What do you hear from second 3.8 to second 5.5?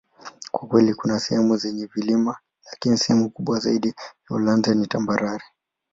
ya Uholanzi ni tambarare.